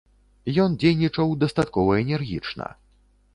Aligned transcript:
Ён 0.63 0.77
дзейнічаў 0.83 1.35
дастаткова 1.43 1.91
энергічна. 2.05 2.73